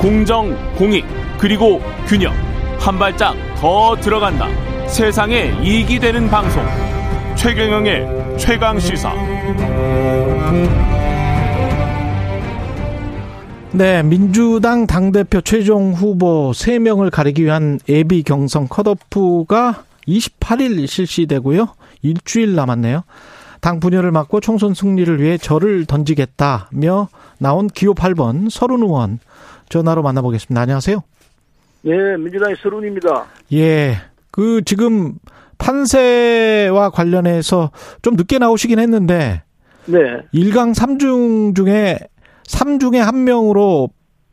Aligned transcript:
공정, 0.00 0.54
공익, 0.76 1.04
그리고 1.38 1.80
균형. 2.06 2.32
한 2.78 2.98
발짝 2.98 3.34
더 3.56 3.96
들어간다. 3.96 4.46
세상에 4.86 5.54
이익이 5.62 5.98
되는 5.98 6.28
방송. 6.28 6.62
최경영의 7.36 8.38
최강 8.38 8.78
시사. 8.78 9.12
네, 13.72 14.02
민주당 14.02 14.86
당대표 14.86 15.40
최종 15.40 15.92
후보 15.92 16.52
3명을 16.52 17.10
가리기 17.10 17.44
위한 17.44 17.78
예비 17.88 18.22
경선 18.22 18.68
컷오프가 18.68 19.82
28일 20.06 20.86
실시되고요. 20.86 21.68
일주일 22.02 22.54
남았네요. 22.54 23.02
당 23.60 23.80
분열을 23.80 24.12
막고 24.12 24.40
총선 24.40 24.74
승리를 24.74 25.20
위해 25.20 25.36
절을 25.38 25.86
던지겠다며 25.86 27.08
나온 27.38 27.66
기호 27.66 27.94
8번 27.94 28.48
서른 28.48 28.82
의원 28.82 29.18
전화로 29.68 30.02
만나보겠습니다. 30.02 30.60
안녕하세요. 30.60 31.02
예, 31.86 32.16
민주당의 32.16 32.56
서른입니다. 32.56 33.26
예. 33.52 33.96
그 34.30 34.62
지금 34.64 35.14
판세와 35.58 36.90
관련해서 36.90 37.70
좀 38.02 38.16
늦게 38.16 38.38
나오시긴 38.38 38.78
했는데 38.78 39.42
네. 39.86 39.98
1강 40.34 40.74
3중 40.74 41.54
중에 41.54 41.98
3중에 42.46 42.98
한 42.98 43.24
명으로 43.24 43.88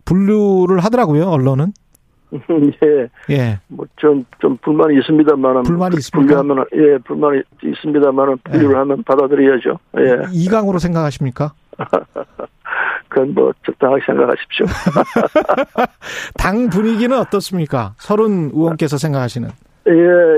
분류를 0.06 0.80
하더라고요, 0.80 1.26
언론은. 1.30 1.74
예. 2.84 3.34
예. 3.34 3.60
뭐, 3.68 3.86
좀, 3.96 4.26
좀 4.40 4.58
불만이 4.58 4.98
있습니다만은. 5.00 5.64
불만이 5.64 5.98
있습니까? 5.98 6.42
분류하면, 6.42 6.66
예, 6.76 6.98
불만이 7.04 7.42
있습니다만은 7.64 8.38
분류를 8.44 8.72
예. 8.72 8.80
하면 8.80 9.04
받아들여야죠. 9.04 9.80
예. 10.00 10.48
2강으로 10.48 10.80
생각하십니까? 10.80 11.54
그건 13.10 13.34
뭐, 13.34 13.54
적당하게 13.66 14.02
생각하십시오. 14.06 14.66
당 16.38 16.70
분위기는 16.70 17.18
어떻습니까? 17.18 17.94
서른 17.98 18.50
의원께서 18.54 18.98
생각하시는. 18.98 19.50
예, 19.88 19.92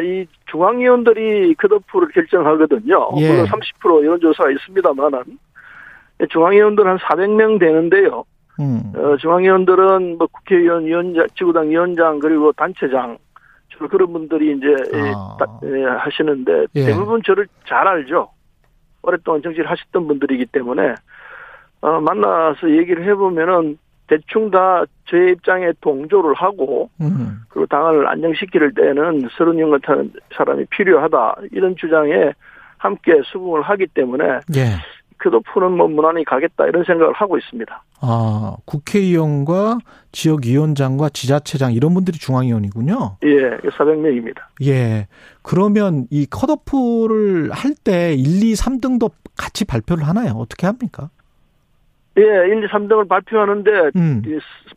이 0.03 0.25
중앙위원들이 0.49 1.53
컷오프를 1.55 2.09
결정하거든요. 2.09 3.09
예. 3.17 3.31
물론 3.31 3.45
30% 3.45 4.03
여론조사가 4.05 4.49
있습니다만은. 4.51 5.23
중앙위원들 6.29 6.87
한 6.87 6.97
400명 6.97 7.59
되는데요. 7.59 8.23
음. 8.59 8.93
어, 8.95 9.17
중앙위원들은 9.17 10.17
뭐 10.17 10.27
국회의원, 10.27 10.85
위원장, 10.85 11.27
지구당 11.37 11.69
위원장, 11.69 12.19
그리고 12.19 12.53
단체장, 12.53 13.17
주로 13.69 13.89
그런 13.89 14.13
분들이 14.13 14.55
이제 14.55 14.67
예, 14.93 15.11
아. 15.13 15.35
다- 15.37 15.59
예, 15.65 15.83
하시는데 15.83 16.67
예. 16.75 16.85
대부분 16.85 17.21
저를 17.25 17.47
잘 17.67 17.85
알죠. 17.87 18.29
오랫동안 19.01 19.41
정치를 19.43 19.69
하셨던 19.69 20.07
분들이기 20.07 20.45
때문에 20.47 20.95
어, 21.85 22.01
만나서 22.01 22.69
얘기를 22.71 23.05
해보면은 23.05 23.77
대충 24.07 24.49
다제 24.49 25.31
입장에 25.31 25.71
동조를 25.81 26.33
하고 26.33 26.89
음. 26.99 27.41
그리고 27.49 27.67
당을 27.67 28.07
안정시킬 28.07 28.73
때는 28.73 29.27
서른영 29.37 29.69
같은 29.71 30.11
사람이 30.35 30.65
필요하다 30.71 31.35
이런 31.51 31.75
주장에 31.75 32.31
함께 32.77 33.13
수긍을 33.25 33.61
하기 33.61 33.87
때문에 33.93 34.23
예. 34.55 34.77
컷오프는 35.19 35.71
뭐 35.77 35.87
무난히 35.87 36.23
가겠다 36.25 36.65
이런 36.65 36.83
생각을 36.83 37.13
하고 37.13 37.37
있습니다. 37.37 37.83
아, 38.01 38.57
국회의원과 38.65 39.77
지역위원장과 40.11 41.09
지자체장 41.09 41.73
이런 41.73 41.93
분들이 41.93 42.17
중앙위원이군요. 42.17 43.17
예, 43.23 43.57
400명입니다. 43.69 44.39
예. 44.65 45.07
그러면 45.41 46.05
이 46.11 46.25
컷오프를 46.29 47.51
할 47.51 47.73
때 47.83 48.13
1, 48.13 48.43
2, 48.43 48.53
3등도 48.53 49.11
같이 49.37 49.65
발표를 49.65 50.07
하나요? 50.07 50.33
어떻게 50.33 50.65
합니까? 50.67 51.09
예, 52.17 52.21
1, 52.21 52.63
2, 52.63 52.67
3등을 52.67 53.07
발표하는데 53.09 53.91
음. 53.97 54.21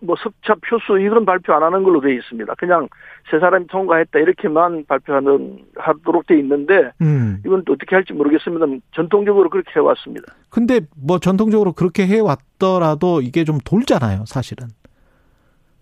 뭐 0.01 0.17
석차 0.17 0.55
표수 0.69 0.99
이런 0.99 1.25
발표 1.25 1.53
안 1.53 1.63
하는 1.63 1.85
걸로 1.85 2.01
돼 2.01 2.15
있습니다. 2.15 2.53
그냥 2.57 2.89
세 3.31 3.39
사람이 3.39 3.69
통과했다 3.69 4.19
이렇게만 4.19 4.85
발표하는 4.87 5.59
하도록 5.77 6.27
돼 6.27 6.39
있는데 6.39 6.91
음. 7.01 7.41
이건 7.47 7.65
또 7.65 7.75
어떻게 7.75 7.95
할지 7.95 8.13
모르겠습니다. 8.13 8.67
전통적으로 8.93 9.51
그렇게 9.51 9.71
해왔습니다. 9.77 10.35
근데 10.51 10.81
뭐 10.97 11.19
전통적으로 11.19 11.73
그렇게 11.73 12.07
해 12.07 12.19
왔더라도 12.19 13.21
이게 13.21 13.45
좀 13.45 13.59
돌잖아요, 13.65 14.25
사실은. 14.27 14.69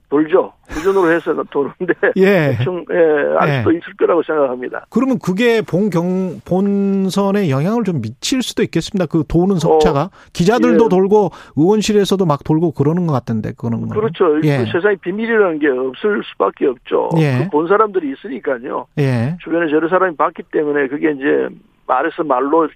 돌죠. 0.08 0.52
구전으로 0.68 1.10
해서 1.10 1.34
도는데 1.50 1.94
예. 2.16 2.56
대충 2.56 2.84
예, 2.92 3.36
알 3.38 3.58
수도 3.58 3.72
예. 3.72 3.78
있을 3.78 3.94
거라고 3.98 4.22
생각합니다. 4.22 4.86
그러면 4.90 5.18
그게 5.18 5.62
본경 5.62 6.40
본선에 6.44 7.50
영향을 7.50 7.84
좀 7.84 8.00
미칠 8.00 8.42
수도 8.42 8.62
있겠습니다. 8.62 9.06
그 9.06 9.24
도는 9.26 9.56
석차가 9.56 10.10
기자들도 10.32 10.84
예. 10.84 10.88
돌고 10.88 11.30
의원실에서도 11.56 12.24
막 12.24 12.44
돌고 12.44 12.72
그러는 12.72 13.06
것 13.06 13.12
같은데 13.12 13.52
그런 13.56 13.88
거. 13.88 13.94
그렇죠. 13.94 14.40
예. 14.44 14.58
그 14.58 14.66
세상에 14.72 14.96
비밀이라는 14.96 15.58
게 15.58 15.68
없을 15.68 16.22
수밖에 16.32 16.66
없죠. 16.66 17.10
예. 17.18 17.44
그본 17.44 17.68
사람들이 17.68 18.12
있으니까요. 18.12 18.86
예. 18.98 19.36
주변에 19.42 19.70
저런 19.70 19.88
사람이 19.88 20.16
봤기 20.16 20.44
때문에 20.52 20.88
그게 20.88 21.10
이제 21.12 21.48
말해서 21.86 22.22
말로 22.22 22.68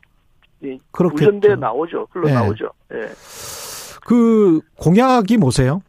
이 0.62 0.79
그렇겠죠. 0.93 1.31
우전돼 1.31 1.57
나오죠. 1.57 2.07
흘러 2.11 2.29
예. 2.29 2.35
나오죠. 2.35 2.71
예. 2.93 3.09
그 4.05 4.61
공약이 4.77 5.37
뭐세요? 5.37 5.83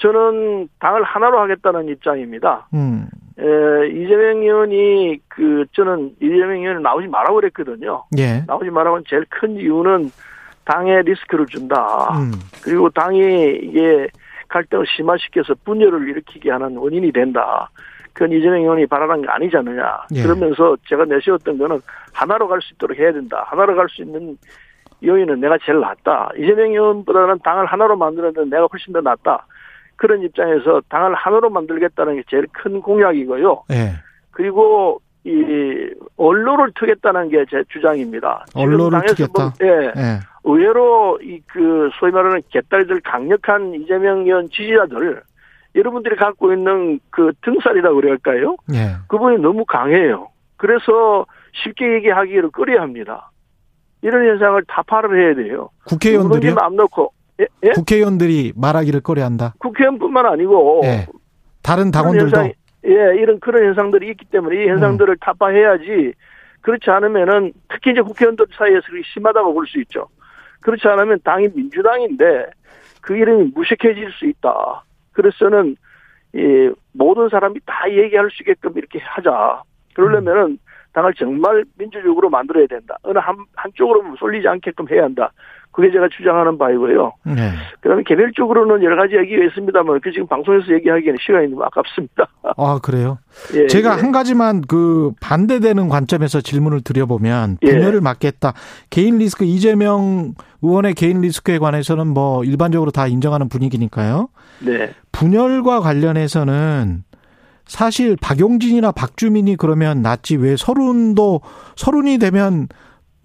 저는 0.00 0.68
당을 0.78 1.02
하나로 1.02 1.38
하겠다는 1.40 1.88
입장입니다. 1.88 2.66
음. 2.74 3.06
에, 3.38 3.88
이재명 3.88 4.42
의원이 4.42 5.18
그 5.28 5.64
저는 5.72 6.16
이재명 6.20 6.62
의원이 6.62 6.82
나오지 6.82 7.08
말라고 7.08 7.36
그랬거든요. 7.36 8.04
예. 8.18 8.42
나오지 8.46 8.70
말라고 8.70 8.96
한 8.96 9.04
제일 9.06 9.24
큰 9.28 9.56
이유는 9.56 10.10
당에 10.64 11.02
리스크를 11.02 11.46
준다. 11.46 12.08
음. 12.18 12.32
그리고 12.62 12.88
당이 12.90 13.18
이게 13.62 14.08
갈등을 14.48 14.84
심화시켜서 14.96 15.54
분열을 15.64 16.08
일으키게 16.08 16.50
하는 16.50 16.76
원인이 16.76 17.12
된다. 17.12 17.70
그건 18.12 18.32
이재명 18.32 18.60
의원이 18.62 18.86
바라는 18.86 19.22
게 19.22 19.28
아니지 19.28 19.56
않느냐. 19.56 20.00
예. 20.14 20.22
그러면서 20.22 20.76
제가 20.88 21.04
내세웠던 21.04 21.58
거는 21.58 21.80
하나로 22.12 22.48
갈 22.48 22.60
수 22.60 22.74
있도록 22.74 22.98
해야 22.98 23.12
된다. 23.12 23.44
하나로 23.48 23.76
갈 23.76 23.86
수 23.88 24.02
있는 24.02 24.36
요인은 25.02 25.40
내가 25.40 25.56
제일 25.64 25.80
낫다. 25.80 26.30
이재명 26.36 26.70
의원보다는 26.72 27.38
당을 27.44 27.66
하나로 27.66 27.96
만들었는데 27.96 28.54
내가 28.54 28.66
훨씬 28.70 28.92
더 28.92 29.00
낫다. 29.00 29.46
그런 30.00 30.22
입장에서 30.22 30.80
당을 30.88 31.14
하나로 31.14 31.50
만들겠다는 31.50 32.16
게 32.16 32.22
제일 32.30 32.46
큰 32.52 32.80
공약이고요. 32.80 33.64
예. 33.72 33.92
그리고 34.30 34.98
이 35.24 35.90
언론을 36.16 36.72
트겠다는 36.74 37.28
게 37.28 37.44
제 37.50 37.62
주장입니다. 37.68 38.46
언론을 38.54 39.02
트겠다? 39.08 39.52
보- 39.58 39.64
예. 39.66 39.92
예. 39.94 40.18
의외로 40.44 41.18
이 41.22 41.42
그 41.46 41.90
소위 41.98 42.12
말하는 42.12 42.40
개딸들 42.48 43.02
강력한 43.02 43.74
이재명 43.74 44.20
의원 44.20 44.48
지지자들 44.48 45.20
여러분들이 45.74 46.16
갖고 46.16 46.50
있는 46.54 46.98
그 47.10 47.32
등살이라고 47.44 47.96
그럴까요? 48.00 48.56
예. 48.72 48.94
그분이 49.08 49.36
너무 49.42 49.66
강해요. 49.66 50.28
그래서 50.56 51.26
쉽게 51.52 51.92
얘기하기를 51.96 52.50
꺼려 52.52 52.80
합니다. 52.80 53.30
이런 54.00 54.26
현상을 54.26 54.64
타파를 54.66 55.20
해야 55.22 55.34
돼요. 55.34 55.68
국회의원들이요? 55.86 56.52
누구든지 56.52 56.54
맘 56.54 56.74
놓고 56.76 57.12
예? 57.40 57.46
예? 57.62 57.70
국회의원들이 57.70 58.52
말하기를 58.56 59.00
꺼려한다. 59.00 59.54
국회의원뿐만 59.58 60.26
아니고 60.26 60.82
예. 60.84 61.06
다른 61.62 61.90
당원들도 61.90 62.36
현상이- 62.36 62.54
예, 62.86 62.90
이런 63.20 63.38
그런 63.40 63.64
현상들이 63.66 64.08
있기 64.10 64.26
때문에 64.26 64.64
이 64.64 64.68
현상들을 64.68 65.14
음. 65.14 65.16
타파해야지 65.20 66.12
그렇지 66.62 66.90
않으면은 66.90 67.52
특히 67.68 67.90
이제 67.92 68.00
국회의원들 68.00 68.46
사이에서 68.56 68.82
그게 68.86 69.02
심하다고 69.12 69.52
볼 69.54 69.66
수 69.66 69.78
있죠. 69.80 70.06
그렇지 70.60 70.86
않으면 70.88 71.18
당이 71.24 71.48
민주당인데 71.54 72.46
그 73.00 73.16
이름이 73.16 73.52
무색해질 73.54 74.10
수 74.12 74.26
있다. 74.26 74.84
그래서는 75.12 75.76
이 76.34 76.70
모든 76.92 77.28
사람이 77.28 77.60
다 77.66 77.90
얘기할 77.90 78.30
수 78.30 78.42
있게끔 78.42 78.72
이렇게 78.76 78.98
하자. 78.98 79.62
그러려면은 79.94 80.58
당을 80.92 81.14
정말 81.14 81.64
민주적으로 81.78 82.28
만들어야 82.30 82.66
된다. 82.66 82.96
어느 83.02 83.18
한 83.18 83.36
한쪽으로 83.56 84.02
쏠리지 84.18 84.46
않게끔 84.48 84.88
해야 84.90 85.04
한다. 85.04 85.32
그게 85.72 85.90
제가 85.92 86.08
주장하는 86.16 86.58
바이고요. 86.58 87.12
네. 87.24 87.52
그다음에 87.80 88.02
개별적으로는 88.04 88.82
여러 88.82 88.96
가지 88.96 89.16
얘기가 89.16 89.44
있습니다만 89.44 90.00
그 90.00 90.10
지금 90.10 90.26
방송에서 90.26 90.72
얘기하기에는 90.74 91.18
시간이 91.20 91.48
너무 91.48 91.62
아깝습니다. 91.64 92.28
아, 92.56 92.78
그래요? 92.82 93.18
예, 93.54 93.66
제가 93.68 93.96
예. 93.96 94.00
한 94.00 94.10
가지만 94.10 94.62
그 94.62 95.12
반대되는 95.20 95.88
관점에서 95.88 96.40
질문을 96.40 96.80
드려보면 96.80 97.58
예. 97.62 97.70
분열을 97.70 98.00
막겠다. 98.00 98.52
개인 98.90 99.18
리스크 99.18 99.44
이재명 99.44 100.34
의원의 100.62 100.94
개인 100.94 101.20
리스크에 101.20 101.58
관해서는 101.58 102.08
뭐 102.08 102.44
일반적으로 102.44 102.90
다 102.90 103.06
인정하는 103.06 103.48
분위기니까요. 103.48 104.28
네. 104.60 104.90
분열과 105.12 105.80
관련해서는 105.80 107.04
사실 107.64 108.16
박용진이나 108.20 108.90
박주민이 108.90 109.54
그러면 109.54 110.02
낫지 110.02 110.34
왜 110.36 110.56
서른도 110.56 111.40
서른이 111.76 112.18
되면 112.18 112.66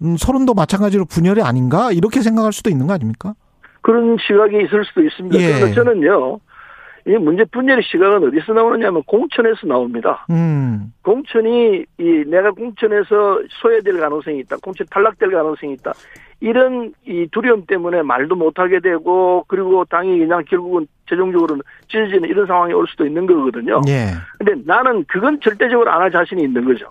음, 0.02 0.16
서른도 0.16 0.54
마찬가지로 0.54 1.04
분열이 1.06 1.42
아닌가 1.42 1.90
이렇게 1.92 2.20
생각할 2.20 2.52
수도 2.52 2.70
있는 2.70 2.86
거 2.86 2.92
아닙니까? 2.94 3.34
그런 3.82 4.16
시각이 4.20 4.56
있을 4.64 4.84
수도 4.84 5.02
있습니다. 5.02 5.38
예. 5.38 5.46
그래서 5.60 5.74
저는요, 5.74 6.40
이 7.06 7.10
문제 7.12 7.44
분열의 7.44 7.84
시각은 7.84 8.26
어디서 8.28 8.52
나오느냐면 8.52 9.02
공천에서 9.04 9.66
나옵니다. 9.66 10.26
음. 10.30 10.92
공천이 11.02 11.84
이 11.98 12.24
내가 12.26 12.50
공천에서 12.50 13.40
소외될 13.62 13.98
가능성이 14.00 14.40
있다. 14.40 14.56
공천 14.62 14.86
탈락될 14.90 15.30
가능성이 15.30 15.74
있다. 15.74 15.92
이런 16.40 16.92
이 17.06 17.26
두려움 17.32 17.64
때문에 17.64 18.02
말도 18.02 18.34
못하게 18.34 18.80
되고 18.80 19.44
그리고 19.48 19.84
당이 19.86 20.18
그냥 20.18 20.42
결국은 20.46 20.86
최종적으로는 21.08 21.62
찢어지는 21.88 22.28
이런 22.28 22.46
상황이 22.46 22.74
올 22.74 22.86
수도 22.88 23.06
있는 23.06 23.24
거거든요. 23.26 23.80
예. 23.88 24.08
근데 24.38 24.60
나는 24.66 25.04
그건 25.08 25.40
절대적으로 25.40 25.90
안 25.90 26.02
할 26.02 26.10
자신이 26.10 26.42
있는 26.42 26.64
거죠. 26.64 26.86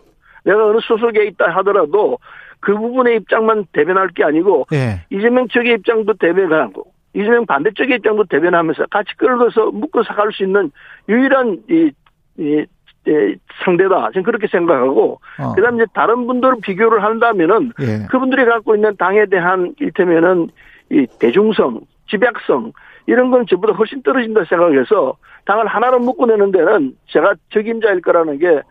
내가 0.45 0.65
어느 0.65 0.79
소속에 0.81 1.25
있다 1.25 1.49
하더라도 1.57 2.17
그 2.65 2.75
부분의 2.75 3.17
입장만 3.17 3.67
대변할 3.73 4.07
게 4.09 4.23
아니고 4.23 4.65
예. 4.73 5.05
이재명 5.11 5.47
측의 5.47 5.75
입장도 5.75 6.15
대변하고 6.15 6.87
이재명 7.13 7.45
반대쪽의 7.45 7.97
입장도 7.97 8.23
대변하면서 8.23 8.87
같이 8.89 9.15
끌어서 9.17 9.69
묶어서 9.69 10.15
갈수 10.15 10.43
있는 10.43 10.71
유일한 11.07 11.59
이, 11.69 11.91
이, 12.39 12.65
이 13.07 13.35
상대다. 13.63 14.09
저는 14.13 14.23
그렇게 14.23 14.47
생각하고 14.47 15.21
어. 15.39 15.53
그 15.53 15.61
다음 15.61 15.75
이제 15.75 15.85
다른 15.93 16.25
분들을 16.25 16.55
비교를 16.63 17.03
한다면은 17.03 17.71
예. 17.81 18.07
그분들이 18.09 18.45
갖고 18.45 18.73
있는 18.73 18.97
당에 18.97 19.27
대한 19.27 19.75
일테면은 19.79 20.49
이 20.89 21.05
대중성, 21.19 21.81
집약성 22.09 22.73
이런 23.05 23.29
건 23.29 23.45
저보다 23.47 23.73
훨씬 23.73 24.01
떨어진다 24.01 24.43
생각해서 24.45 25.15
당을 25.45 25.67
하나로 25.67 25.99
묶어내는 25.99 26.51
데는 26.51 26.95
제가 27.09 27.35
적임자일 27.51 28.01
거라는 28.01 28.39
게 28.39 28.47
음, 28.47 28.61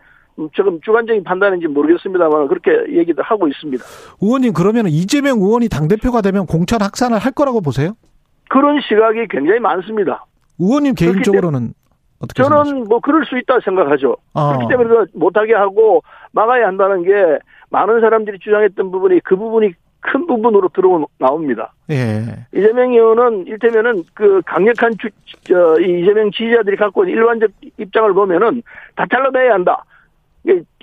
조금 0.53 0.79
주관적인 0.81 1.23
판단인지 1.23 1.67
모르겠습니다만 1.67 2.47
그렇게 2.47 2.71
얘기도 2.97 3.23
하고 3.23 3.47
있습니다. 3.47 3.83
의원님 4.21 4.53
그러면 4.53 4.87
이재명 4.87 5.37
의원이 5.39 5.69
당 5.69 5.87
대표가 5.87 6.21
되면 6.21 6.45
공천 6.45 6.81
확산을 6.81 7.17
할 7.19 7.31
거라고 7.31 7.61
보세요? 7.61 7.93
그런 8.49 8.79
시각이 8.81 9.27
굉장히 9.29 9.59
많습니다. 9.59 10.25
의원님 10.59 10.95
개인적으로는 10.95 11.73
어떻게? 12.19 12.43
저는 12.43 12.85
뭐 12.85 12.99
그럴 12.99 13.25
수 13.25 13.37
있다 13.37 13.59
생각하죠. 13.63 14.17
어. 14.33 14.53
그렇기 14.53 14.67
때문에 14.69 15.05
못하게 15.13 15.53
하고 15.53 16.03
막아야 16.31 16.67
한다는 16.67 17.03
게 17.03 17.11
많은 17.69 18.01
사람들이 18.01 18.39
주장했던 18.39 18.91
부분이 18.91 19.21
그 19.23 19.35
부분이 19.35 19.73
큰 20.01 20.27
부분으로 20.27 20.69
들어 20.69 21.05
나옵니다. 21.17 21.73
예. 21.89 22.21
이재명 22.53 22.93
의원은 22.93 23.47
일테면은 23.47 24.03
그 24.13 24.41
강력한 24.45 24.93
주, 24.99 25.09
저, 25.43 25.79
이 25.79 26.01
이재명 26.01 26.29
지지자들이 26.31 26.77
갖고 26.77 27.03
있는 27.03 27.17
일반적 27.17 27.49
입장을 27.77 28.13
보면은 28.13 28.61
다 28.95 29.05
잘라내야 29.09 29.53
한다. 29.53 29.83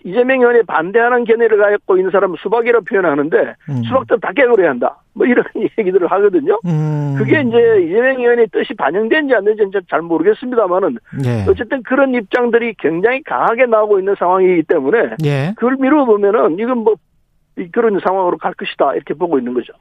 이재명 0.05 0.41
의원에 0.41 0.63
반대하는 0.63 1.25
견해를 1.25 1.59
갖고 1.59 1.97
있는 1.97 2.11
사람은 2.11 2.37
수박이라고 2.43 2.85
표현하는데 2.85 3.55
음. 3.69 3.83
수박도 3.85 4.19
다 4.19 4.33
깨버려야 4.35 4.71
한다. 4.71 4.97
뭐 5.15 5.25
이런 5.27 5.45
얘기들을 5.79 6.11
하거든요. 6.11 6.59
음. 6.67 7.15
그게 7.17 7.41
이제 7.41 7.57
이재명 7.87 8.19
의원의 8.21 8.49
뜻이 8.53 8.75
반영된지 8.75 9.33
안 9.35 9.45
되는지 9.45 9.79
잘 9.89 10.03
모르겠습니다만은 10.03 10.99
예. 11.25 11.45
어쨌든 11.49 11.83
그런 11.85 12.15
입장들이 12.15 12.75
굉장히 12.81 13.23
강하게 13.23 13.67
나오고 13.67 14.01
있는 14.01 14.17
상황이기 14.19 14.65
때문에 14.65 14.99
예. 15.25 15.53
그걸 15.57 15.77
미루어 15.79 16.05
보면은 16.05 16.59
이건 16.59 16.79
뭐 16.79 16.95
이- 17.57 17.69
그런 17.71 18.01
상황으로 18.05 18.39
갈 18.39 18.55
것이다 18.55 18.95
이렇게 18.95 19.15
보고 19.15 19.39
있는 19.39 19.55
거죠. 19.55 19.73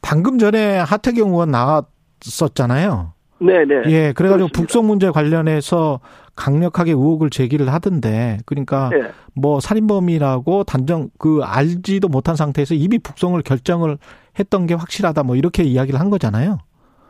방금 0.00 0.38
전에 0.38 0.78
하태경 0.78 1.28
의원 1.28 1.50
나왔었잖아요. 1.50 3.12
네네. 3.40 3.82
예. 3.90 4.12
그래가지고 4.14 4.48
그렇습니다. 4.48 4.60
북송 4.60 4.86
문제 4.86 5.10
관련해서 5.10 6.00
강력하게 6.36 6.92
의혹을 6.92 7.30
제기를 7.30 7.72
하던데, 7.72 8.38
그러니까 8.46 8.90
네. 8.90 9.08
뭐 9.34 9.58
살인범이라고 9.60 10.64
단정 10.64 11.08
그 11.18 11.40
알지도 11.42 12.08
못한 12.08 12.36
상태에서 12.36 12.74
이미 12.74 12.98
북송을 12.98 13.42
결정을 13.42 13.96
했던 14.38 14.66
게 14.66 14.74
확실하다, 14.74 15.22
뭐 15.24 15.34
이렇게 15.36 15.62
이야기를 15.62 15.98
한 15.98 16.10
거잖아요. 16.10 16.58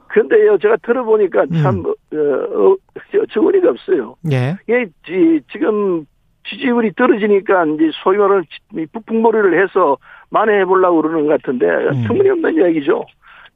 근데요, 0.08 0.56
제가 0.58 0.76
들어보니까 0.84 1.46
참, 1.61 1.82
음. 1.84 1.87
어, 1.87 2.70
어, 2.70 2.76
저- 3.12 3.26
저거리가 3.32 3.70
없어요. 3.70 4.14
예. 4.31 4.56
이게, 4.69 4.87
지- 5.05 5.40
지금 5.52 6.06
지지율이 6.49 6.93
떨어지니까 6.96 7.67
이제 7.67 7.90
소위 8.02 8.17
말하는 8.17 8.44
지- 8.44 8.81
이 8.81 8.87
북풍몰이를 8.87 9.61
해서 9.62 9.99
만회해보려고 10.31 11.02
그러는 11.02 11.26
것 11.26 11.43
같은데, 11.43 11.67
음. 11.67 12.05
터무니없는 12.06 12.55
이야기죠. 12.55 13.05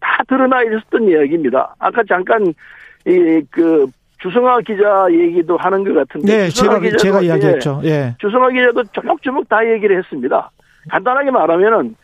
다 0.01 0.23
드러나 0.29 0.63
있었던 0.65 1.05
이야기입니다. 1.09 1.75
아까 1.79 2.03
잠깐, 2.09 2.53
이, 3.07 3.43
그, 3.51 3.87
주성아 4.21 4.61
기자 4.61 5.07
얘기도 5.11 5.57
하는 5.57 5.83
것 5.85 5.95
같은데. 5.95 6.37
네, 6.37 6.49
제가 6.49 6.79
기자도, 6.79 6.97
제가 6.99 7.23
예, 7.23 7.27
이야기했죠. 7.27 7.81
예. 7.85 8.15
주성아 8.19 8.51
기자도 8.51 8.85
조목조목 8.93 9.49
다 9.49 9.67
얘기를 9.67 9.97
했습니다. 9.99 10.51
간단하게 10.91 11.31
말하면은 11.31 11.95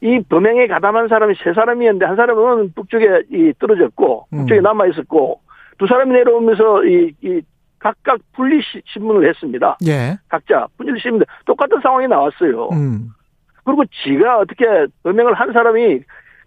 이 0.00 0.20
범행에 0.28 0.66
가담한 0.68 1.08
사람이 1.08 1.34
세 1.42 1.52
사람이었는데 1.52 2.04
한 2.06 2.16
사람은 2.16 2.72
북쪽에 2.74 3.22
이 3.32 3.52
떨어졌고 3.58 4.26
음. 4.32 4.38
북쪽에 4.38 4.60
남아 4.60 4.86
있었고 4.88 5.40
두 5.78 5.86
사람이 5.86 6.12
내려오면서 6.12 6.84
이, 6.84 7.12
이 7.22 7.40
각각 7.78 8.18
분리 8.34 8.60
시- 8.62 8.82
신문을 8.86 9.28
했습니다. 9.28 9.76
예. 9.86 10.16
각자 10.28 10.66
분리 10.76 10.98
신문 11.00 11.24
똑같은 11.46 11.80
상황이 11.82 12.06
나왔어요. 12.06 12.68
음. 12.72 13.08
그리고 13.64 13.84
지가 13.86 14.38
어떻게 14.38 14.64
범행을 15.02 15.34
한 15.34 15.52
사람이 15.52 16.00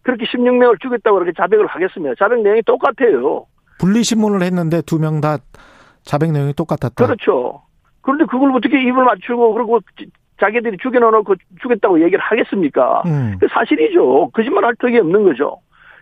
그렇게 0.04 0.26
16명을 0.26 0.80
죽였다고 0.82 1.18
그렇게 1.20 1.34
자백을 1.38 1.68
하겠습니다. 1.68 2.16
자백 2.18 2.42
내용이 2.42 2.62
똑같아요. 2.64 3.46
분리 3.82 4.04
신문을 4.04 4.44
했는데 4.44 4.82
두 4.84 5.00
명 5.00 5.22
다 5.22 5.38
자백 6.04 6.32
내용이 6.32 6.54
똑같았다. 6.54 7.04
그렇죠. 7.06 7.62
그런데 8.02 8.26
그걸 8.26 8.52
어떻게 8.56 8.82
입을 8.82 9.04
맞추고 9.04 9.54
그리고 9.54 9.80
지- 9.98 10.10
자기들이 10.40 10.78
죽여놓고 10.82 11.36
죽였다고 11.62 12.02
얘기를 12.02 12.20
하겠습니까? 12.20 13.04
음. 13.06 13.38
그 13.40 13.48
사실이죠. 13.52 14.30
거짓말 14.34 14.66
할 14.66 14.76
턱이 14.80 14.98
없는 15.00 15.24
거죠. 15.24 15.58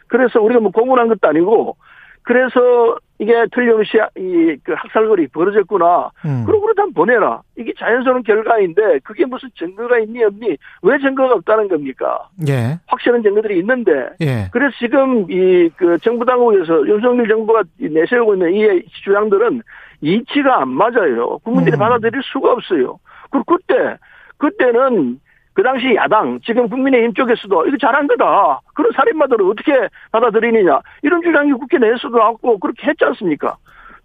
그래서 0.08 0.42
우리가 0.42 0.62
뭐 0.62 0.72
공문한 0.72 1.08
것도 1.10 1.28
아니고, 1.28 1.76
그래서 2.24 2.98
이게 3.22 3.34
틀림없이 3.52 3.98
이, 4.18 4.56
그 4.64 4.74
학살거리 4.78 5.28
벌어졌구나. 5.28 6.10
음. 6.26 6.46
그럼 6.46 6.62
그렇다면 6.62 6.94
보내라. 6.94 7.42
이게 7.58 7.74
자연스러운 7.78 8.24
결과인데, 8.24 9.00
그게 9.04 9.26
무슨 9.26 9.50
증거가 9.58 10.00
있니, 10.00 10.24
없니? 10.24 10.56
왜 10.84 10.98
증거가 11.00 11.34
없다는 11.36 11.68
겁니까? 11.68 12.30
예. 12.48 12.80
확실한 12.88 13.22
증거들이 13.24 13.60
있는데, 13.60 13.92
예. 14.22 14.48
그래서 14.54 14.74
지금 14.80 15.30
이 15.30 15.70
그 15.76 15.98
정부 16.00 16.26
당국에서 16.26 16.88
윤석열 16.88 17.28
정부가 17.28 17.64
이 17.80 17.90
내세우고 17.90 18.36
있는 18.36 18.54
이 18.54 18.84
주장들은 19.04 19.62
이치가 20.02 20.62
안 20.62 20.70
맞아요. 20.70 21.38
국민들이 21.40 21.76
음. 21.76 21.80
받아들일 21.80 22.22
수가 22.24 22.52
없어요. 22.52 23.00
그리고 23.32 23.56
그때 23.58 23.98
그때는 24.38 25.20
그 25.54 25.64
당시 25.64 25.94
야당 25.96 26.40
지금 26.46 26.70
국민의힘 26.70 27.14
쪽에서도 27.14 27.68
이거 27.68 27.78
잘한 27.82 28.08
거다. 28.08 28.62
그런 28.74 28.92
살인마들을 28.94 29.46
어떻게 29.50 29.74
받아들이느냐 30.12 30.80
이런 31.04 31.22
주장이 31.22 31.52
국회 31.54 31.78
내에서도 31.78 32.18
나왔고 32.18 32.60
그렇게 32.60 32.88
했지 32.88 33.04
않습니까? 33.06 33.58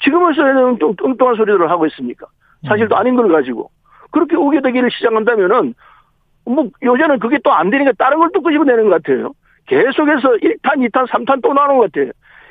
지금에서는 0.03 0.79
좀 0.81 0.97
뚱뚱한 0.97 1.37
소리들을 1.37 1.71
하고 1.71 1.87
있습니까? 1.87 2.27
사실도 2.67 2.97
아닌 2.97 3.15
걸 3.15 3.29
가지고 3.31 3.71
그렇게 4.11 4.37
오게 4.37 4.61
되기를 4.63 4.91
시작한다면은 4.91 5.75
뭐 6.47 6.69
요새는 6.83 7.19
그게 7.21 7.39
또 7.45 7.53
안 7.53 7.71
되니까 7.71 7.93
다른 7.99 8.19
걸 8.19 8.29
또 8.35 8.43
끄집어내는 8.43 8.89
것 8.89 9.03
같아요. 9.03 9.33
계속해서 9.67 10.29
1탄, 10.43 10.77
2탄, 10.91 11.07
3탄 11.09 11.43
또 11.43 11.55
나오는 11.55 11.79
것 11.79 11.91
같아요. 11.93 12.11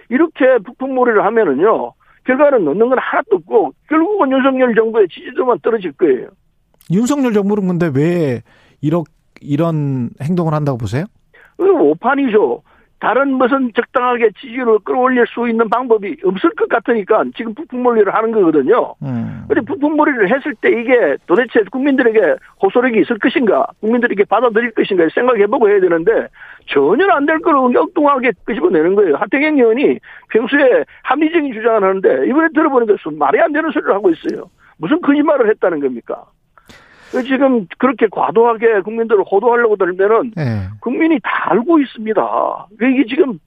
이렇게 0.09 0.57
북풍몰이를 0.65 1.23
하면은요, 1.23 1.93
결과는 2.25 2.65
넣는 2.65 2.89
건 2.89 2.97
하나도 2.97 3.35
없고, 3.35 3.73
결국은 3.87 4.31
윤석열 4.31 4.73
정부의 4.73 5.07
지지도만 5.09 5.59
떨어질 5.61 5.91
거예요. 5.93 6.29
윤석열 6.91 7.33
정부는 7.33 7.67
근데 7.67 7.91
왜 7.93 8.41
이런 8.83 9.03
이런 9.41 10.09
행동을 10.21 10.53
한다고 10.53 10.77
보세요? 10.77 11.05
오판이죠. 11.57 12.61
다른 12.99 13.33
무슨 13.33 13.69
적당하게 13.75 14.29
지지율을 14.39 14.79
끌어올릴 14.85 15.25
수 15.27 15.49
있는 15.49 15.67
방법이 15.69 16.15
없을 16.23 16.49
것 16.51 16.69
같으니까 16.69 17.25
지금 17.35 17.53
북풍몰이를 17.53 18.13
하는 18.13 18.31
거거든요. 18.31 18.95
음. 19.03 19.43
근데 19.49 19.59
북풍몰이를 19.61 20.33
했을 20.33 20.55
때 20.61 20.69
이게 20.69 21.17
도대체 21.27 21.63
국민들에게 21.69 22.35
호소력이 22.61 23.01
있을 23.01 23.19
것인가, 23.19 23.67
국민들에게 23.81 24.23
받아들일 24.23 24.71
것인가 24.71 25.05
생각해보고 25.13 25.67
해야 25.69 25.81
되는데 25.81 26.27
전혀 26.67 27.05
안 27.09 27.25
될 27.25 27.39
거를 27.39 27.59
엉뚱하게 27.77 28.31
끄집어내는 28.45 28.95
거예요. 28.95 29.15
하태경 29.17 29.57
의원이 29.57 29.99
평소에 30.29 30.85
합리적인 31.03 31.51
주장을 31.53 31.83
하는데 31.83 32.27
이번에 32.27 32.47
들어보니까 32.53 32.95
말이 33.17 33.41
안 33.41 33.51
되는 33.51 33.69
소리를 33.71 33.93
하고 33.93 34.11
있어요. 34.11 34.49
무슨 34.77 35.01
거짓말을 35.01 35.49
했다는 35.49 35.81
겁니까? 35.81 36.23
지금 37.21 37.67
그렇게 37.77 38.07
과도하게 38.09 38.81
국민들을 38.81 39.23
호도하려고 39.29 39.75
들면은 39.75 40.31
예. 40.37 40.69
국민이 40.79 41.19
다 41.21 41.51
알고 41.51 41.79
있습니다. 41.79 42.67
이게 42.81 43.05
지금 43.07 43.39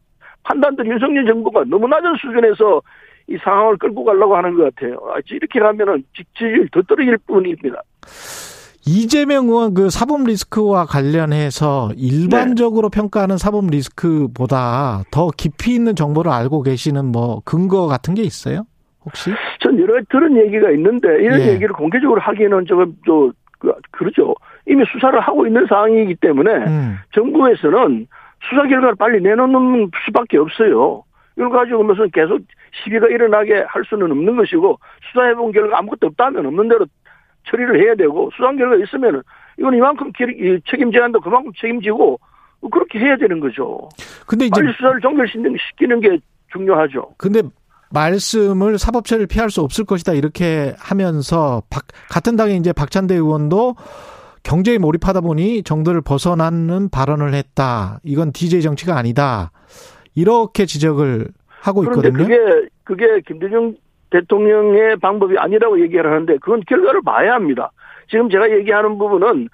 판단들 0.44 0.86
윤석열 0.86 1.26
정부가 1.26 1.64
너무 1.66 1.88
낮은 1.88 2.14
수준에서 2.20 2.80
이 3.28 3.36
상황을 3.42 3.76
끌고 3.78 4.04
가려고 4.04 4.36
하는 4.36 4.54
것 4.54 4.74
같아요. 4.74 4.98
아, 5.12 5.18
이렇게 5.28 5.58
가면은 5.58 6.04
지지율 6.14 6.68
더 6.70 6.80
떨어질 6.82 7.18
뿐입니다. 7.26 7.82
이재명 8.88 9.48
의원 9.48 9.74
그 9.74 9.90
사법 9.90 10.22
리스크와 10.22 10.86
관련해서 10.86 11.90
일반적으로 11.96 12.88
평가하는 12.88 13.36
사법 13.36 13.66
리스크보다 13.66 15.02
더 15.10 15.30
깊이 15.36 15.74
있는 15.74 15.96
정보를 15.96 16.30
알고 16.30 16.62
계시는 16.62 17.06
뭐 17.06 17.42
근거 17.44 17.88
같은 17.88 18.14
게 18.14 18.22
있어요? 18.22 18.64
혹시? 19.04 19.30
전 19.60 19.76
여러 19.80 19.94
가지 19.94 20.06
들은 20.08 20.36
얘기가 20.36 20.70
있는데 20.70 21.08
이런 21.20 21.40
예. 21.40 21.54
얘기를 21.54 21.72
공개적으로 21.72 22.20
하기에는 22.20 22.66
조금 22.66 22.96
또 23.04 23.32
그, 23.58 23.72
그렇죠. 23.90 24.34
이미 24.66 24.84
수사를 24.92 25.18
하고 25.20 25.46
있는 25.46 25.66
상황이기 25.66 26.16
때문에 26.16 26.50
음. 26.66 26.98
정부에서는 27.12 28.06
수사 28.48 28.62
결과를 28.62 28.94
빨리 28.96 29.20
내놓는 29.20 29.90
수밖에 30.04 30.38
없어요. 30.38 31.02
이걸 31.36 31.50
가지고 31.50 31.82
무슨 31.82 32.10
계속 32.10 32.40
시비가 32.82 33.08
일어나게 33.08 33.64
할 33.68 33.84
수는 33.84 34.10
없는 34.10 34.36
것이고 34.36 34.78
수사해본 35.10 35.52
결과 35.52 35.78
아무것도 35.78 36.08
없다면 36.08 36.46
없는 36.46 36.68
대로 36.68 36.86
처리를 37.44 37.80
해야 37.82 37.94
되고 37.94 38.30
수상 38.36 38.56
결과 38.56 38.76
있으면은 38.82 39.22
이건 39.58 39.74
이만큼 39.74 40.12
책임져야 40.70 41.04
한다 41.04 41.18
그만큼 41.22 41.52
책임지고 41.56 42.18
그렇게 42.70 42.98
해야 42.98 43.16
되는 43.16 43.40
거죠. 43.40 43.88
근데 44.26 44.46
이제 44.46 44.60
빨리 44.60 44.72
수사를 44.72 45.00
종결시키는 45.00 46.00
게 46.00 46.18
중요하죠. 46.52 47.14
근데 47.18 47.42
말씀을 47.90 48.78
사법처리를 48.78 49.26
피할 49.26 49.50
수 49.50 49.60
없을 49.60 49.84
것이다 49.84 50.12
이렇게 50.12 50.74
하면서 50.78 51.62
박, 51.70 51.84
같은 52.08 52.36
당의 52.36 52.56
이제 52.56 52.72
박찬대 52.72 53.14
의원도 53.14 53.76
경제에 54.42 54.78
몰입하다 54.78 55.22
보니 55.22 55.62
정도를 55.62 56.00
벗어나는 56.00 56.88
발언을 56.88 57.34
했다. 57.34 57.98
이건 58.04 58.32
DJ 58.32 58.62
정치가 58.62 58.96
아니다. 58.96 59.50
이렇게 60.14 60.66
지적을 60.66 61.28
하고 61.48 61.82
있거든요. 61.84 62.12
그런데 62.12 62.24
그게 62.24 62.68
그게 62.84 63.20
김대중 63.26 63.74
대통령의 64.10 64.96
방법이 64.98 65.36
아니라고 65.36 65.80
얘기를 65.80 66.10
하는데 66.10 66.38
그건 66.38 66.62
결과를 66.66 67.02
봐야 67.02 67.34
합니다. 67.34 67.72
지금 68.08 68.30
제가 68.30 68.50
얘기하는 68.50 68.98
부분은 68.98 69.48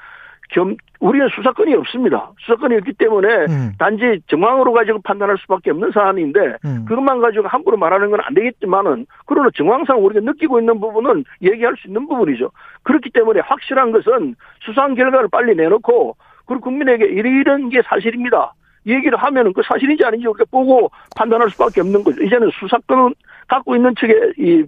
겸, 0.53 0.77
우리는 1.01 1.29
수사권이 1.35 1.75
없습니다. 1.75 2.31
수사권이 2.41 2.77
없기 2.77 2.93
때문에 2.95 3.29
음. 3.49 3.73
단지 3.79 4.21
정황으로 4.29 4.73
가지고 4.73 5.01
판단할 5.03 5.37
수밖에 5.39 5.71
없는 5.71 5.91
사안인데 5.93 6.59
음. 6.65 6.85
그것만 6.87 7.21
가지고 7.21 7.49
함부로 7.49 7.77
말하는 7.77 8.11
건 8.11 8.21
안 8.23 8.35
되겠지만은 8.35 9.07
그러나 9.27 9.51
정황상 9.55 10.05
우리가 10.05 10.21
느끼고 10.21 10.61
있는 10.61 10.81
부분은 10.81 11.25
얘기할 11.43 11.75
수 11.77 11.89
있는 11.89 12.07
부분이죠. 12.07 12.51
그렇기 12.83 13.11
때문에 13.11 13.41
확실한 13.41 13.93
것은 13.93 14.37
수상 14.61 14.95
결과를 14.95 15.29
빨리 15.31 15.55
내놓고 15.55 16.17
그리고 16.47 16.61
국민에게 16.63 17.07
이런 17.07 17.69
게 17.69 17.83
사실입니다. 17.83 18.55
얘기를 18.87 19.17
하면은 19.17 19.53
그 19.53 19.63
사실인지 19.65 20.05
아닌지 20.05 20.27
우리가 20.27 20.45
보고 20.51 20.91
판단할 21.17 21.51
수밖에 21.51 21.81
없는 21.81 22.03
거죠. 22.05 22.23
이제는 22.23 22.51
수사권은 22.59 23.15
갖고 23.49 23.77
있는 23.77 23.95
측에 23.99 24.33
이, 24.39 24.65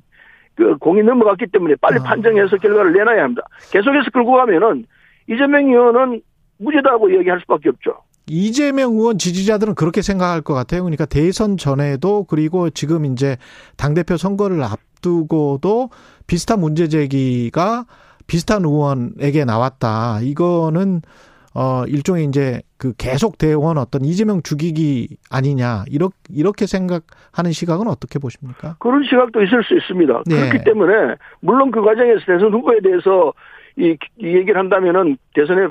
그 0.54 0.76
공이 0.78 1.02
넘어갔기 1.02 1.46
때문에 1.46 1.74
빨리 1.80 1.98
아. 2.00 2.02
판정해서 2.04 2.56
결과를 2.56 2.92
내놔야 2.92 3.24
합니다. 3.24 3.42
계속해서 3.72 4.10
끌고 4.12 4.32
가면은 4.32 4.86
이재명 5.28 5.66
의원은 5.68 6.22
무죄다고 6.58 7.16
얘기할 7.18 7.40
수밖에 7.40 7.68
없죠. 7.70 7.96
이재명 8.26 8.92
의원 8.92 9.18
지지자들은 9.18 9.74
그렇게 9.74 10.00
생각할 10.02 10.40
것 10.40 10.54
같아요. 10.54 10.82
그러니까 10.82 11.04
대선 11.04 11.56
전에도 11.56 12.24
그리고 12.24 12.70
지금 12.70 13.04
이제 13.04 13.36
당대표 13.76 14.16
선거를 14.16 14.62
앞두고도 14.62 15.90
비슷한 16.26 16.60
문제 16.60 16.88
제기가 16.88 17.84
비슷한 18.26 18.64
의원에게 18.64 19.44
나왔다. 19.44 20.20
이거는 20.22 21.02
어 21.56 21.84
일종의 21.86 22.24
이제 22.24 22.62
그 22.78 22.94
계속 22.96 23.38
대원 23.38 23.78
어떤 23.78 24.04
이재명 24.04 24.42
죽이기 24.42 25.18
아니냐 25.30 25.84
이렇게 25.88 26.16
이렇게 26.28 26.66
생각하는 26.66 27.52
시각은 27.52 27.86
어떻게 27.86 28.18
보십니까? 28.18 28.76
그런 28.80 29.04
시각도 29.04 29.42
있을 29.42 29.62
수 29.62 29.76
있습니다. 29.76 30.22
네. 30.26 30.48
그렇기 30.48 30.64
때문에 30.64 31.14
물론 31.40 31.70
그 31.70 31.80
과정에서 31.82 32.20
대선 32.26 32.52
후보에 32.52 32.80
대해서 32.80 33.32
이, 33.76 33.96
이 34.18 34.26
얘기를 34.26 34.56
한다면은 34.56 35.16
대선에 35.34 35.68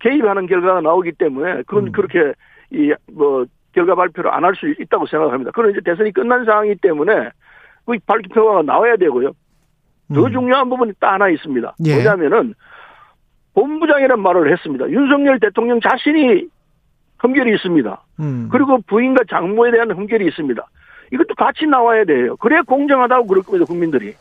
개입하는 0.00 0.46
결과가 0.46 0.80
나오기 0.82 1.12
때문에 1.12 1.62
그건 1.66 1.88
음. 1.88 1.92
그렇게 1.92 2.32
이 2.70 2.92
뭐 3.12 3.46
결과 3.72 3.94
발표를 3.94 4.32
안 4.32 4.42
할 4.44 4.54
수 4.54 4.68
있다고 4.68 5.06
생각합니다. 5.06 5.50
그런 5.52 5.70
이제 5.70 5.80
대선이 5.84 6.10
끝난 6.12 6.44
상황이기 6.46 6.80
때문에 6.80 7.30
그 7.84 7.98
발표가 8.06 8.62
나와야 8.62 8.96
되고요. 8.96 9.32
더 10.14 10.24
음. 10.24 10.32
중요한 10.32 10.68
부분이 10.70 10.92
딱 10.98 11.12
하나 11.14 11.28
있습니다. 11.28 11.74
예. 11.84 11.94
뭐냐면은 11.94 12.54
본부장이라는 13.54 14.22
말을 14.22 14.50
했습니다. 14.52 14.88
윤석열 14.88 15.38
대통령 15.40 15.80
자신이 15.80 16.48
흠결이 17.18 17.52
있습니다. 17.54 18.02
음. 18.20 18.48
그리고 18.50 18.78
부인과 18.86 19.24
장모에 19.28 19.70
대한 19.70 19.90
흠결이 19.90 20.26
있습니다. 20.26 20.62
이것도 21.12 21.34
같이 21.36 21.66
나와야 21.66 22.04
돼요. 22.04 22.36
그래야 22.36 22.62
공정하다고 22.62 23.26
그럴 23.26 23.42
겁니다, 23.42 23.64
국민들이. 23.66 24.14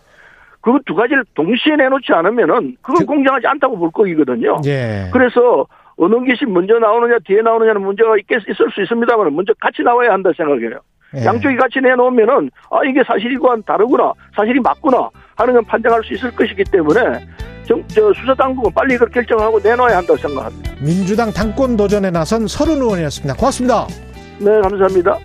그 0.65 0.79
두 0.83 0.95
가지를 0.95 1.23
동시에 1.35 1.75
내놓지 1.75 2.11
않으면은 2.11 2.75
그건 2.81 2.97
그, 2.97 3.05
공정하지 3.05 3.45
않다고 3.45 3.77
볼 3.77 3.91
거이거든요. 3.91 4.61
예. 4.65 5.07
그래서 5.13 5.67
어느 5.95 6.15
것이 6.15 6.45
먼저 6.47 6.79
나오느냐 6.79 7.17
뒤에 7.23 7.41
나오느냐는 7.43 7.83
문제가 7.83 8.17
있겠, 8.17 8.41
있을 8.49 8.71
수 8.73 8.81
있습니다만 8.81 9.35
먼저 9.35 9.53
같이 9.59 9.83
나와야 9.83 10.13
한다 10.13 10.31
생각해요. 10.35 10.79
예. 11.15 11.23
양쪽이 11.23 11.55
같이 11.55 11.79
내놓으면은 11.81 12.49
아 12.71 12.83
이게 12.83 13.03
사실이고 13.03 13.61
다르구나 13.61 14.11
사실이 14.35 14.59
맞구나 14.59 15.07
하는 15.35 15.53
건 15.53 15.63
판정할 15.65 16.03
수 16.03 16.15
있을 16.15 16.31
것이기 16.31 16.63
때문에 16.71 16.99
정, 17.63 17.87
저 17.87 18.11
수사 18.13 18.33
당국은 18.33 18.71
빨리 18.73 18.95
이걸 18.95 19.07
결정하고 19.09 19.59
내놔야 19.59 19.97
한다고 19.97 20.17
생각합니다. 20.17 20.71
민주당 20.81 21.31
당권 21.31 21.77
도전에 21.77 22.09
나선 22.09 22.47
서른 22.47 22.77
의원이었습니다. 22.81 23.35
고맙습니다. 23.35 23.85
네 24.39 24.61
감사합니다. 24.61 25.19